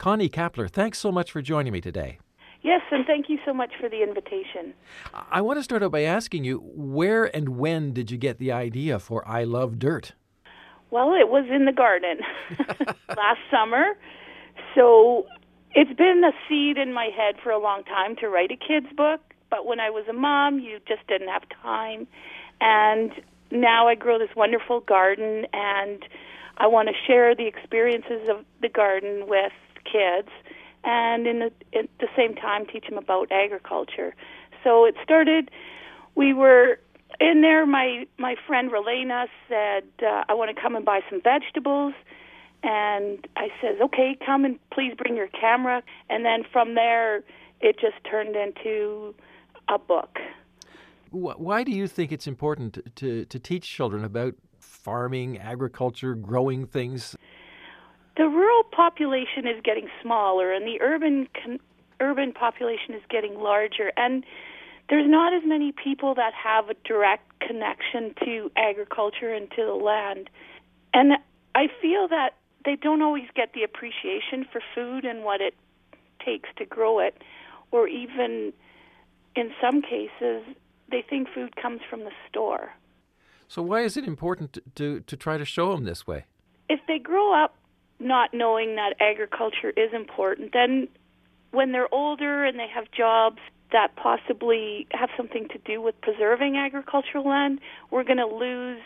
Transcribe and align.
Connie 0.00 0.30
Kapler, 0.30 0.70
thanks 0.70 0.98
so 0.98 1.12
much 1.12 1.30
for 1.30 1.42
joining 1.42 1.74
me 1.74 1.82
today. 1.82 2.18
Yes, 2.62 2.80
and 2.90 3.04
thank 3.04 3.28
you 3.28 3.38
so 3.44 3.52
much 3.52 3.72
for 3.78 3.86
the 3.86 4.02
invitation. 4.02 4.72
I 5.12 5.42
want 5.42 5.58
to 5.58 5.62
start 5.62 5.82
out 5.82 5.92
by 5.92 6.04
asking 6.04 6.42
you 6.42 6.62
where 6.74 7.26
and 7.36 7.58
when 7.58 7.92
did 7.92 8.10
you 8.10 8.16
get 8.16 8.38
the 8.38 8.50
idea 8.50 8.98
for 8.98 9.28
I 9.28 9.44
Love 9.44 9.78
Dirt? 9.78 10.14
Well, 10.90 11.12
it 11.12 11.28
was 11.28 11.44
in 11.54 11.66
the 11.66 11.72
garden 11.72 12.20
last 13.10 13.40
summer. 13.50 13.88
So 14.74 15.26
it's 15.74 15.92
been 15.98 16.22
a 16.24 16.32
seed 16.48 16.78
in 16.78 16.94
my 16.94 17.10
head 17.14 17.34
for 17.44 17.50
a 17.50 17.58
long 17.58 17.84
time 17.84 18.16
to 18.20 18.28
write 18.30 18.50
a 18.50 18.56
kid's 18.56 18.90
book, 18.96 19.20
but 19.50 19.66
when 19.66 19.80
I 19.80 19.90
was 19.90 20.06
a 20.08 20.14
mom, 20.14 20.60
you 20.60 20.78
just 20.88 21.06
didn't 21.08 21.28
have 21.28 21.42
time. 21.62 22.06
And 22.62 23.12
now 23.50 23.86
I 23.86 23.96
grow 23.96 24.18
this 24.18 24.34
wonderful 24.34 24.80
garden 24.80 25.44
and 25.52 26.02
I 26.56 26.68
want 26.68 26.88
to 26.88 26.94
share 27.06 27.34
the 27.34 27.46
experiences 27.46 28.30
of 28.30 28.46
the 28.62 28.70
garden 28.70 29.26
with 29.28 29.52
kids 29.90 30.28
and 30.84 31.26
in 31.26 31.38
the, 31.40 31.52
at 31.78 31.88
the 31.98 32.08
same 32.16 32.34
time 32.34 32.66
teach 32.66 32.86
them 32.88 32.98
about 32.98 33.30
agriculture. 33.30 34.14
So 34.64 34.84
it 34.84 34.94
started 35.02 35.50
we 36.14 36.32
were 36.32 36.78
in 37.20 37.42
there 37.42 37.66
my 37.66 38.06
my 38.18 38.34
friend 38.46 38.70
Relena 38.70 39.26
said 39.48 39.84
uh, 40.02 40.24
I 40.28 40.34
want 40.34 40.54
to 40.54 40.60
come 40.60 40.76
and 40.76 40.84
buy 40.84 41.00
some 41.08 41.20
vegetables 41.22 41.94
and 42.62 43.26
I 43.36 43.48
says 43.60 43.76
okay 43.82 44.16
come 44.24 44.44
and 44.44 44.58
please 44.72 44.94
bring 44.96 45.16
your 45.16 45.28
camera 45.28 45.82
and 46.08 46.24
then 46.24 46.44
from 46.52 46.74
there 46.74 47.22
it 47.60 47.78
just 47.78 47.96
turned 48.10 48.36
into 48.36 49.14
a 49.68 49.78
book. 49.78 50.18
Why 51.10 51.64
do 51.64 51.72
you 51.72 51.88
think 51.88 52.12
it's 52.12 52.28
important 52.28 52.78
to, 52.96 53.24
to 53.24 53.38
teach 53.38 53.68
children 53.68 54.04
about 54.04 54.34
farming, 54.60 55.38
agriculture, 55.38 56.14
growing 56.14 56.66
things? 56.66 57.16
The 58.16 58.24
rural 58.24 58.64
population 58.64 59.46
is 59.46 59.60
getting 59.62 59.88
smaller, 60.02 60.52
and 60.52 60.66
the 60.66 60.80
urban 60.80 61.28
con- 61.42 61.60
urban 62.00 62.32
population 62.32 62.94
is 62.94 63.02
getting 63.08 63.38
larger, 63.38 63.92
and 63.96 64.24
there's 64.88 65.08
not 65.08 65.32
as 65.32 65.42
many 65.44 65.72
people 65.72 66.14
that 66.14 66.32
have 66.34 66.68
a 66.68 66.74
direct 66.84 67.38
connection 67.40 68.14
to 68.24 68.50
agriculture 68.56 69.32
and 69.32 69.50
to 69.52 69.64
the 69.64 69.74
land. 69.74 70.28
And 70.92 71.12
I 71.54 71.68
feel 71.80 72.08
that 72.08 72.30
they 72.64 72.76
don't 72.76 73.00
always 73.00 73.28
get 73.34 73.52
the 73.52 73.62
appreciation 73.62 74.46
for 74.50 74.60
food 74.74 75.04
and 75.04 75.22
what 75.22 75.40
it 75.40 75.54
takes 76.24 76.48
to 76.56 76.64
grow 76.64 76.98
it, 76.98 77.22
or 77.70 77.86
even 77.86 78.52
in 79.36 79.52
some 79.60 79.80
cases, 79.80 80.42
they 80.90 81.02
think 81.08 81.28
food 81.32 81.54
comes 81.56 81.80
from 81.88 82.00
the 82.00 82.10
store. 82.28 82.72
So 83.48 83.62
why 83.62 83.82
is 83.82 83.96
it 83.96 84.04
important 84.04 84.52
to, 84.54 84.62
to, 84.74 85.00
to 85.00 85.16
try 85.16 85.38
to 85.38 85.44
show 85.44 85.72
them 85.72 85.84
this 85.84 86.06
way? 86.06 86.26
If 86.68 86.80
they 86.86 86.98
grow 86.98 87.32
up 87.32 87.56
not 88.00 88.32
knowing 88.32 88.76
that 88.76 88.94
agriculture 89.00 89.70
is 89.76 89.92
important, 89.92 90.52
then 90.52 90.88
when 91.50 91.72
they're 91.72 91.92
older 91.92 92.44
and 92.44 92.58
they 92.58 92.68
have 92.68 92.90
jobs 92.90 93.38
that 93.72 93.94
possibly 93.96 94.86
have 94.92 95.10
something 95.16 95.48
to 95.48 95.58
do 95.58 95.80
with 95.80 96.00
preserving 96.00 96.56
agricultural 96.56 97.28
land, 97.28 97.60
we're 97.90 98.04
going 98.04 98.18
to 98.18 98.26
lose 98.26 98.80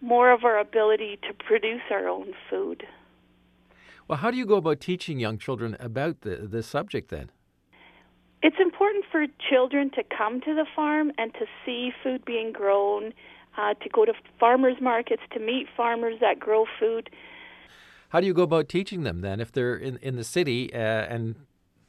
more 0.00 0.32
of 0.32 0.44
our 0.44 0.58
ability 0.58 1.18
to 1.28 1.32
produce 1.44 1.82
our 1.90 2.08
own 2.08 2.32
food. 2.50 2.84
Well, 4.08 4.18
how 4.18 4.30
do 4.30 4.36
you 4.36 4.46
go 4.46 4.56
about 4.56 4.80
teaching 4.80 5.20
young 5.20 5.38
children 5.38 5.76
about 5.78 6.22
the, 6.22 6.36
this 6.36 6.66
subject 6.66 7.10
then? 7.10 7.30
It's 8.42 8.56
important 8.60 9.04
for 9.10 9.26
children 9.48 9.90
to 9.90 10.02
come 10.02 10.40
to 10.40 10.54
the 10.54 10.66
farm 10.74 11.12
and 11.16 11.32
to 11.34 11.46
see 11.64 11.92
food 12.02 12.24
being 12.24 12.52
grown, 12.52 13.12
uh, 13.56 13.74
to 13.74 13.88
go 13.88 14.04
to 14.04 14.12
farmers 14.40 14.76
markets, 14.80 15.22
to 15.32 15.38
meet 15.38 15.68
farmers 15.76 16.16
that 16.20 16.40
grow 16.40 16.66
food. 16.80 17.08
How 18.12 18.20
do 18.20 18.26
you 18.26 18.34
go 18.34 18.42
about 18.42 18.68
teaching 18.68 19.04
them 19.04 19.22
then 19.22 19.40
if 19.40 19.52
they're 19.52 19.74
in, 19.74 19.96
in 20.02 20.16
the 20.16 20.24
city 20.24 20.70
uh, 20.74 20.76
and 20.76 21.34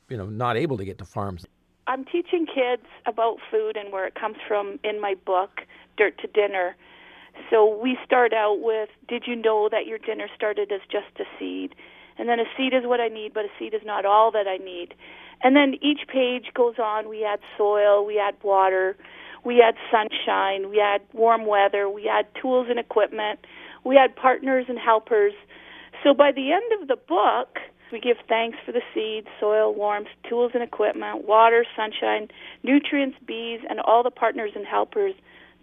you 0.08 0.16
know 0.16 0.26
not 0.26 0.56
able 0.56 0.78
to 0.78 0.86
get 0.86 0.98
to 1.00 1.06
farms? 1.06 1.46
I'm 1.86 2.06
teaching 2.06 2.46
kids 2.46 2.88
about 3.06 3.40
food 3.52 3.76
and 3.76 3.92
where 3.92 4.08
it 4.08 4.16
comes 4.16 4.38
from 4.48 4.80
in 4.86 5.02
my 5.02 5.16
book, 5.26 5.64
Dirt 5.98 6.18
to 6.20 6.28
Dinner. 6.28 6.78
So 7.50 7.78
we 7.78 7.98
start 8.06 8.32
out 8.32 8.62
with 8.62 8.88
Did 9.10 9.24
you 9.28 9.36
know 9.36 9.68
that 9.70 9.86
your 9.86 9.98
dinner 9.98 10.30
started 10.34 10.72
as 10.72 10.80
just 10.90 11.20
a 11.20 11.26
seed? 11.38 11.76
And 12.18 12.30
then 12.30 12.40
a 12.40 12.46
seed 12.56 12.74
is 12.74 12.84
what 12.86 13.02
I 13.02 13.10
need, 13.10 13.34
but 13.34 13.44
a 13.44 13.50
seed 13.60 13.74
is 13.74 13.82
not 13.84 14.06
all 14.06 14.32
that 14.32 14.48
I 14.48 14.64
need. 14.64 14.94
And 15.44 15.58
then 15.58 15.74
each 15.82 16.08
page 16.08 16.54
goes 16.54 16.76
on. 16.82 17.10
We 17.10 17.26
add 17.26 17.40
soil, 17.58 18.06
we 18.06 18.18
add 18.18 18.36
water, 18.44 18.96
we 19.44 19.62
add 19.62 19.76
sunshine, 19.92 20.70
we 20.70 20.80
add 20.80 21.02
warm 21.12 21.46
weather, 21.46 21.90
we 21.90 22.08
add 22.08 22.28
tools 22.42 22.68
and 22.70 22.80
equipment, 22.80 23.40
we 23.84 23.98
add 23.98 24.16
partners 24.16 24.68
and 24.70 24.80
helpers. 24.80 25.34
So 26.04 26.14
by 26.14 26.32
the 26.34 26.52
end 26.52 26.82
of 26.82 26.90
the 26.90 26.98
book, 26.98 27.60
we 27.92 28.00
give 28.00 28.18
thanks 28.28 28.58
for 28.66 28.74
the 28.74 28.82
seeds, 28.94 29.28
soil, 29.40 29.74
warmth, 29.74 30.10
tools 30.28 30.52
and 30.54 30.62
equipment, 30.62 31.26
water, 31.26 31.66
sunshine, 31.76 32.28
nutrients, 32.64 33.18
bees, 33.26 33.62
and 33.70 33.80
all 33.80 34.04
the 34.04 34.12
partners 34.12 34.52
and 34.56 34.66
helpers 34.66 35.14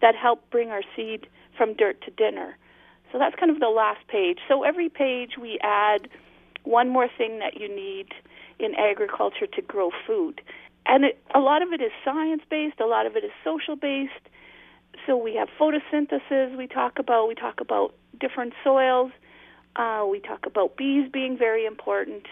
that 0.00 0.14
help 0.14 0.48
bring 0.50 0.70
our 0.70 0.82
seed 0.96 1.26
from 1.56 1.74
dirt 1.74 2.00
to 2.02 2.10
dinner. 2.12 2.56
So 3.12 3.18
that's 3.18 3.34
kind 3.34 3.50
of 3.50 3.60
the 3.60 3.68
last 3.68 4.06
page. 4.08 4.38
So 4.48 4.62
every 4.62 4.88
page 4.88 5.32
we 5.38 5.58
add 5.62 6.08
one 6.62 6.88
more 6.88 7.08
thing 7.18 7.38
that 7.40 7.60
you 7.60 7.68
need 7.68 8.08
in 8.58 8.74
agriculture 8.76 9.46
to 9.46 9.62
grow 9.62 9.90
food. 10.06 10.40
And 10.86 11.04
it, 11.04 11.18
a 11.34 11.40
lot 11.40 11.62
of 11.62 11.72
it 11.72 11.82
is 11.82 11.90
science 12.04 12.42
based, 12.48 12.80
a 12.80 12.86
lot 12.86 13.06
of 13.06 13.16
it 13.16 13.24
is 13.24 13.30
social 13.44 13.76
based. 13.76 14.28
So 15.06 15.16
we 15.16 15.34
have 15.34 15.48
photosynthesis 15.58 16.56
we 16.56 16.66
talk 16.66 16.98
about, 16.98 17.28
we 17.28 17.34
talk 17.34 17.60
about 17.60 17.94
different 18.18 18.52
soils, 18.62 19.12
uh, 19.80 20.04
we 20.06 20.20
talk 20.20 20.44
about 20.46 20.76
bees 20.76 21.08
being 21.10 21.38
very 21.38 21.64
important, 21.64 22.24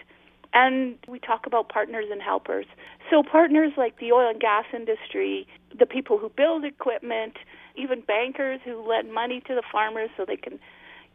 and 0.53 0.97
we 1.09 1.19
talk 1.19 1.47
about 1.47 1.69
partners 1.69 2.07
and 2.11 2.21
helpers. 2.21 2.67
So 3.11 3.23
partners 3.23 3.73
like 3.77 3.99
the 3.99 4.13
oil 4.13 4.31
and 4.31 4.41
gas 4.41 4.65
industry, 4.75 5.47
the 5.79 5.87
people 5.87 6.19
who 6.19 6.29
build 6.29 6.65
equipment, 6.65 7.35
even 7.77 8.03
bankers 8.03 8.61
who 8.65 8.87
lend 8.89 9.13
money 9.13 9.41
to 9.47 9.55
the 9.55 9.63
farmers 9.73 10.11
so 10.17 10.25
they 10.27 10.37
can, 10.37 10.59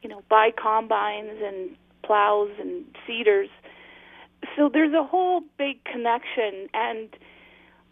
you 0.01 0.09
know, 0.09 0.23
buy 0.29 0.49
combines 0.51 1.39
and 1.43 1.75
plows 2.03 2.51
and 2.59 2.83
seeders 3.05 3.49
so 4.55 4.69
there's 4.71 4.93
a 4.93 5.03
whole 5.03 5.41
big 5.57 5.83
connection 5.83 6.67
and 6.73 7.09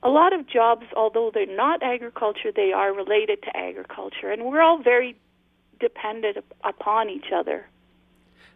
a 0.03 0.09
lot 0.09 0.33
of 0.33 0.47
jobs 0.47 0.85
although 0.95 1.31
they're 1.33 1.45
not 1.45 1.81
agriculture 1.83 2.51
they 2.55 2.71
are 2.71 2.93
related 2.93 3.41
to 3.43 3.55
agriculture 3.55 4.31
and 4.31 4.43
we're 4.43 4.61
all 4.61 4.81
very 4.81 5.15
dependent 5.79 6.37
upon 6.63 7.09
each 7.09 7.31
other 7.33 7.67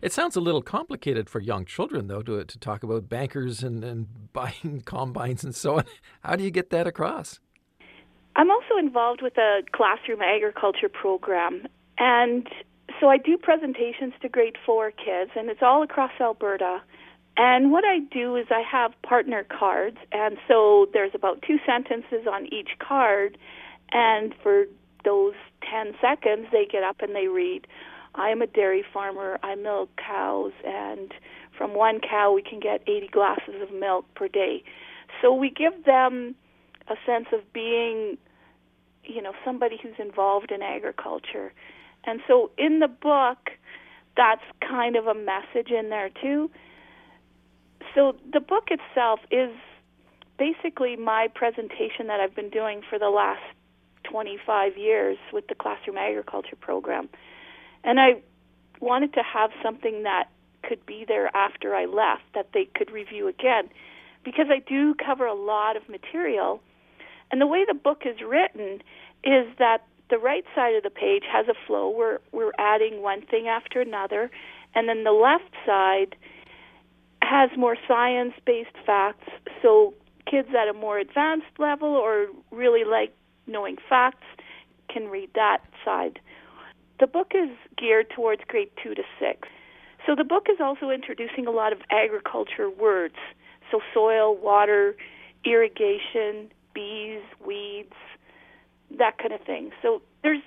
it 0.01 0.11
sounds 0.11 0.35
a 0.35 0.41
little 0.41 0.61
complicated 0.61 1.29
for 1.29 1.39
young 1.39 1.66
children 1.66 2.07
though 2.07 2.22
to, 2.22 2.44
to 2.44 2.59
talk 2.59 2.83
about 2.83 3.09
bankers 3.09 3.63
and, 3.63 3.83
and 3.83 4.07
buying 4.33 4.81
combines 4.85 5.44
and 5.44 5.56
so 5.56 5.78
on. 5.78 5.85
How 6.23 6.35
do 6.35 6.44
you 6.44 6.51
get 6.51 6.69
that 6.72 6.88
across? 6.88 7.39
I'm 8.35 8.51
also 8.51 8.78
involved 8.78 9.22
with 9.22 9.38
a 9.38 9.61
classroom 9.72 10.22
agriculture 10.22 10.89
program 10.89 11.67
and 11.97 12.47
so 13.00 13.07
i 13.07 13.17
do 13.17 13.38
presentations 13.38 14.13
to 14.22 14.29
grade 14.29 14.57
four 14.66 14.91
kids 14.91 15.31
and 15.35 15.50
it's 15.50 15.61
all 15.61 15.83
across 15.83 16.12
alberta. 16.19 16.81
And 17.38 17.72
what 17.72 17.83
I 17.83 18.00
do 18.00 18.35
is 18.38 18.47
I 18.50 18.62
have 18.62 18.94
partner 19.01 19.44
cards, 19.44 19.97
and 20.13 20.38
so 20.47 20.88
there's 20.94 21.12
about 21.13 21.44
two 21.45 21.57
sentences 21.66 22.27
on 22.31 22.45
each 22.45 22.69
card, 22.79 23.38
and 23.91 24.33
for 24.41 24.66
those 25.03 25.33
10 25.69 25.95
seconds, 26.01 26.47
they 26.51 26.66
get 26.66 26.83
up 26.83 27.01
and 27.01 27.13
they 27.13 27.27
read, 27.27 27.67
I 28.16 28.30
am 28.30 28.42
a 28.42 28.48
dairy 28.48 28.84
farmer, 28.94 29.38
I 29.44 29.56
milk 29.56 29.90
cows, 29.98 30.53
and 30.66 31.14
from 31.58 31.76
one 31.76 32.00
cow 32.00 32.34
we 32.34 32.42
can 32.42 32.59
get 32.59 32.81
80 32.88 33.09
glasses 33.12 33.56
of 33.62 33.74
milk 33.74 34.06
per 34.16 34.28
day. 34.28 34.64
So 35.22 35.34
we 35.34 35.50
give 35.50 35.86
them 35.86 36.36
a 36.88 36.96
sense 37.06 37.28
of 37.34 37.42
being, 37.54 38.18
you 39.04 39.22
know, 39.22 39.34
somebody 39.44 39.78
who's 39.81 40.00
involved 40.00 40.52
in 40.52 40.62
agriculture. 40.62 41.54
And 42.06 42.22
so 42.28 42.52
in 42.58 42.80
the 42.80 42.88
book, 42.88 43.52
that's 44.16 44.44
kind 44.62 44.96
of 44.96 45.08
a 45.08 45.14
message 45.14 45.72
in 45.72 45.90
there 45.90 46.09
too 46.22 46.50
so 47.96 48.16
the 48.31 48.42
book 48.42 48.68
itself 48.70 49.22
is 49.31 49.51
basically 50.38 50.98
my 50.98 51.28
presentation 51.34 52.07
that 52.07 52.19
I've 52.19 52.36
been 52.36 52.50
doing 52.50 52.81
for 52.88 53.00
the 53.00 53.10
last 53.10 53.42
25 54.04 54.78
years 54.78 55.18
with 55.31 55.48
the 55.48 55.56
classroom 55.56 55.98
agriculture 55.98 56.57
program. 56.60 57.10
And 57.86 58.00
I 58.00 58.16
wanted 58.82 59.14
to 59.14 59.22
have 59.24 59.52
something 59.64 60.04
that 60.04 60.30
could 60.64 60.86
be 60.86 61.06
there 61.08 61.34
after 61.36 61.76
I 61.76 61.86
left 61.86 62.24
that 62.34 62.50
they 62.54 62.68
could 62.76 62.92
review 62.92 63.28
again 63.28 63.70
because 64.24 64.48
I 64.50 64.60
do 64.68 64.96
cover 64.96 65.26
a 65.28 65.36
lot 65.36 65.78
of 65.78 65.88
material. 65.88 66.62
And 67.32 67.40
the 67.40 67.48
way 67.48 67.64
the 67.66 67.76
book 67.76 68.02
is 68.06 68.18
written 68.26 68.82
is 69.24 69.46
that 69.60 69.84
the 70.10 70.18
right 70.18 70.44
side 70.56 70.76
of 70.76 70.84
the 70.84 70.90
page 70.90 71.24
has 71.32 71.48
a 71.48 71.54
flow 71.68 71.90
where 71.90 72.20
we're 72.32 72.54
adding 72.58 73.02
one 73.02 73.22
thing 73.26 73.48
after 73.48 73.82
another, 73.82 74.30
and 74.74 74.90
then 74.90 75.04
the 75.04 75.12
left 75.12 75.52
side 75.66 76.16
has 77.22 77.50
more 77.58 77.78
science 77.88 78.34
based 78.46 78.76
facts. 78.86 79.30
So 79.62 79.94
kids 80.30 80.50
at 80.60 80.68
a 80.68 80.74
more 80.74 80.98
advanced 80.98 81.60
level 81.60 81.90
or 81.90 82.28
really 82.52 82.84
like 82.84 83.14
knowing 83.48 83.78
facts 83.88 84.26
can 84.90 85.08
read 85.08 85.30
that 85.36 85.60
side. 85.84 86.20
The 87.00 87.07
book 87.07 87.31
is 87.36 87.50
geared 87.77 88.09
towards 88.15 88.42
grade 88.47 88.69
2 88.83 88.95
to 88.95 89.03
6. 89.19 89.47
So 90.06 90.15
the 90.15 90.24
book 90.24 90.47
is 90.51 90.57
also 90.59 90.89
introducing 90.89 91.47
a 91.47 91.51
lot 91.51 91.74
of 91.74 91.80
agriculture 91.89 92.69
words. 92.69 93.15
So 93.71 93.80
soil, 93.94 94.38
water, 94.38 94.95
irrigation, 95.44 96.51
bees, 96.74 97.21
weeds, 97.45 97.94
that 98.97 99.18
kind 99.18 99.33
of 99.33 99.42
thing. 99.42 99.71
So 99.81 100.01
there's 100.24 100.42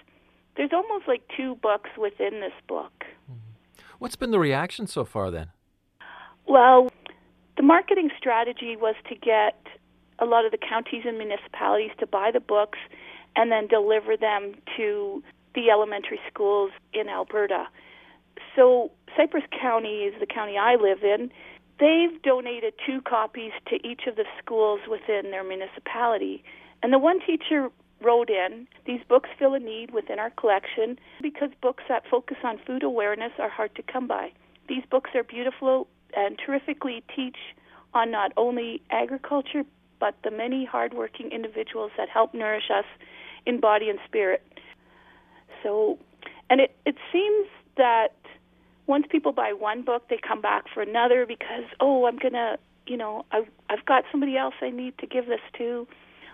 there's 0.56 0.70
almost 0.72 1.06
like 1.06 1.22
two 1.36 1.56
books 1.56 1.90
within 1.96 2.40
this 2.40 2.52
book. 2.66 2.92
Mm-hmm. 3.30 3.82
What's 3.98 4.16
been 4.16 4.30
the 4.30 4.38
reaction 4.38 4.86
so 4.86 5.04
far 5.04 5.30
then? 5.30 5.50
Well, 6.46 6.90
the 7.56 7.62
marketing 7.62 8.10
strategy 8.16 8.76
was 8.76 8.94
to 9.08 9.14
get 9.14 9.60
a 10.18 10.24
lot 10.24 10.44
of 10.44 10.50
the 10.50 10.58
counties 10.58 11.02
and 11.06 11.18
municipalities 11.18 11.90
to 12.00 12.06
buy 12.06 12.30
the 12.32 12.40
books 12.40 12.78
and 13.36 13.52
then 13.52 13.68
deliver 13.68 14.16
them 14.16 14.54
to 14.76 15.22
the 15.58 15.70
elementary 15.70 16.20
schools 16.30 16.70
in 16.92 17.08
Alberta. 17.08 17.66
So, 18.54 18.92
Cypress 19.16 19.42
County 19.60 20.04
is 20.04 20.14
the 20.20 20.26
county 20.26 20.56
I 20.56 20.76
live 20.76 21.02
in. 21.02 21.32
They've 21.80 22.22
donated 22.22 22.74
two 22.86 23.00
copies 23.02 23.50
to 23.66 23.74
each 23.84 24.02
of 24.06 24.14
the 24.14 24.24
schools 24.40 24.80
within 24.88 25.32
their 25.32 25.42
municipality. 25.42 26.44
And 26.80 26.92
the 26.92 26.98
one 26.98 27.18
teacher 27.20 27.70
wrote 28.00 28.30
in, 28.30 28.68
These 28.86 29.00
books 29.08 29.30
fill 29.36 29.54
a 29.54 29.58
need 29.58 29.90
within 29.90 30.20
our 30.20 30.30
collection 30.30 30.96
because 31.20 31.50
books 31.60 31.82
that 31.88 32.04
focus 32.08 32.36
on 32.44 32.60
food 32.64 32.84
awareness 32.84 33.32
are 33.40 33.48
hard 33.48 33.74
to 33.74 33.82
come 33.82 34.06
by. 34.06 34.30
These 34.68 34.84
books 34.88 35.10
are 35.16 35.24
beautiful 35.24 35.88
and 36.16 36.38
terrifically 36.38 37.02
teach 37.14 37.38
on 37.94 38.12
not 38.12 38.32
only 38.36 38.80
agriculture 38.90 39.64
but 39.98 40.14
the 40.22 40.30
many 40.30 40.64
hardworking 40.64 41.32
individuals 41.32 41.90
that 41.96 42.08
help 42.08 42.32
nourish 42.32 42.70
us 42.72 42.84
in 43.46 43.58
body 43.58 43.88
and 43.88 43.98
spirit. 44.06 44.42
So, 45.62 45.98
and 46.50 46.60
it, 46.60 46.76
it 46.86 46.96
seems 47.12 47.46
that 47.76 48.14
once 48.86 49.06
people 49.10 49.32
buy 49.32 49.52
one 49.52 49.82
book, 49.82 50.08
they 50.08 50.18
come 50.18 50.40
back 50.40 50.64
for 50.72 50.82
another 50.82 51.26
because, 51.26 51.64
oh, 51.80 52.06
I'm 52.06 52.16
going 52.16 52.32
to, 52.32 52.58
you 52.86 52.96
know, 52.96 53.24
I've, 53.32 53.48
I've 53.68 53.84
got 53.84 54.04
somebody 54.10 54.36
else 54.36 54.54
I 54.60 54.70
need 54.70 54.96
to 54.98 55.06
give 55.06 55.26
this 55.26 55.40
to. 55.58 55.86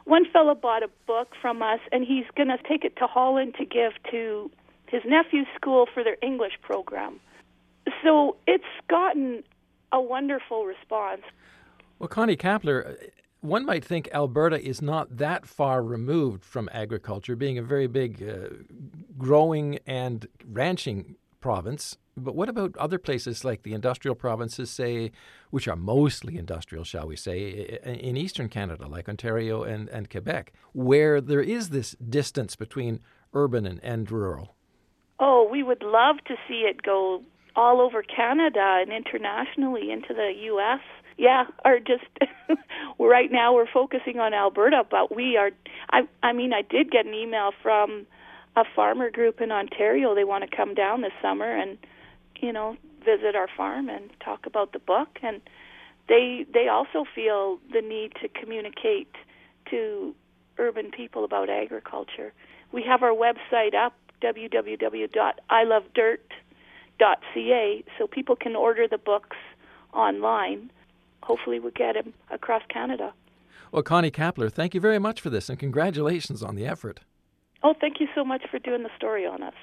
One 0.04 0.24
fellow 0.30 0.54
bought 0.54 0.82
a 0.82 0.90
book 1.06 1.32
from 1.40 1.62
us, 1.62 1.80
and 1.90 2.04
he's 2.04 2.26
going 2.36 2.48
to 2.48 2.58
take 2.68 2.84
it 2.84 2.96
to 2.96 3.06
Holland 3.06 3.54
to 3.58 3.64
give 3.64 3.92
to 4.10 4.50
his 4.86 5.02
nephew's 5.06 5.46
school 5.56 5.86
for 5.92 6.04
their 6.04 6.16
English 6.22 6.52
program. 6.62 7.18
So 8.02 8.36
it's 8.46 8.64
gotten 8.88 9.42
a 9.92 10.00
wonderful 10.00 10.64
response. 10.64 11.22
Well, 11.98 12.08
Connie 12.08 12.36
Kapler, 12.36 13.10
one 13.44 13.66
might 13.66 13.84
think 13.84 14.08
Alberta 14.14 14.58
is 14.58 14.80
not 14.80 15.18
that 15.18 15.44
far 15.44 15.82
removed 15.82 16.44
from 16.44 16.68
agriculture, 16.72 17.36
being 17.36 17.58
a 17.58 17.62
very 17.62 17.86
big 17.86 18.22
uh, 18.22 18.48
growing 19.18 19.78
and 19.86 20.26
ranching 20.50 21.16
province. 21.40 21.98
But 22.16 22.34
what 22.34 22.48
about 22.48 22.74
other 22.78 22.98
places 22.98 23.44
like 23.44 23.62
the 23.62 23.74
industrial 23.74 24.14
provinces, 24.14 24.70
say, 24.70 25.12
which 25.50 25.68
are 25.68 25.76
mostly 25.76 26.38
industrial, 26.38 26.84
shall 26.84 27.06
we 27.06 27.16
say, 27.16 27.78
in 27.84 28.16
eastern 28.16 28.48
Canada, 28.48 28.86
like 28.86 29.10
Ontario 29.10 29.62
and, 29.62 29.90
and 29.90 30.08
Quebec, 30.08 30.52
where 30.72 31.20
there 31.20 31.42
is 31.42 31.68
this 31.68 31.94
distance 31.96 32.56
between 32.56 33.00
urban 33.34 33.66
and, 33.66 33.78
and 33.82 34.10
rural? 34.10 34.54
Oh, 35.20 35.46
we 35.50 35.62
would 35.62 35.82
love 35.82 36.16
to 36.28 36.34
see 36.48 36.64
it 36.66 36.82
go 36.82 37.22
all 37.56 37.80
over 37.80 38.02
Canada 38.02 38.78
and 38.80 38.92
internationally 38.92 39.90
into 39.90 40.14
the 40.14 40.32
U.S 40.44 40.80
yeah, 41.16 41.44
are 41.64 41.78
just 41.78 42.04
right 42.98 43.30
now 43.30 43.54
we're 43.54 43.70
focusing 43.72 44.18
on 44.18 44.34
Alberta, 44.34 44.84
but 44.90 45.14
we 45.14 45.36
are. 45.36 45.50
I 45.90 46.02
I 46.22 46.32
mean, 46.32 46.52
I 46.52 46.62
did 46.62 46.90
get 46.90 47.06
an 47.06 47.14
email 47.14 47.52
from 47.62 48.06
a 48.56 48.64
farmer 48.74 49.10
group 49.10 49.40
in 49.40 49.52
Ontario. 49.52 50.14
They 50.14 50.24
want 50.24 50.48
to 50.48 50.56
come 50.56 50.74
down 50.74 51.02
this 51.02 51.12
summer 51.22 51.50
and 51.50 51.78
you 52.40 52.52
know 52.52 52.76
visit 53.04 53.36
our 53.36 53.48
farm 53.56 53.88
and 53.88 54.10
talk 54.24 54.46
about 54.46 54.72
the 54.72 54.78
book, 54.78 55.18
and 55.22 55.40
they 56.08 56.46
they 56.52 56.68
also 56.68 57.04
feel 57.14 57.58
the 57.72 57.80
need 57.80 58.12
to 58.20 58.28
communicate 58.28 59.14
to 59.70 60.14
urban 60.58 60.90
people 60.90 61.24
about 61.24 61.48
agriculture. 61.48 62.32
We 62.72 62.82
have 62.82 63.02
our 63.02 63.14
website 63.14 63.74
up 63.74 63.94
www.ilovedirt.ca 67.00 67.84
so 67.98 68.06
people 68.06 68.36
can 68.36 68.56
order 68.56 68.86
the 68.88 68.98
books 68.98 69.36
online 69.92 70.70
hopefully 71.24 71.58
we'll 71.58 71.72
get 71.72 71.94
them 71.94 72.12
across 72.30 72.62
Canada. 72.68 73.12
Well, 73.72 73.82
Connie 73.82 74.10
Kapler, 74.10 74.52
thank 74.52 74.74
you 74.74 74.80
very 74.80 74.98
much 74.98 75.20
for 75.20 75.30
this 75.30 75.48
and 75.48 75.58
congratulations 75.58 76.42
on 76.42 76.54
the 76.54 76.66
effort. 76.66 77.00
Oh, 77.62 77.74
thank 77.80 77.98
you 77.98 78.06
so 78.14 78.24
much 78.24 78.42
for 78.50 78.58
doing 78.58 78.82
the 78.82 78.90
story 78.96 79.26
on 79.26 79.42
us. 79.42 79.54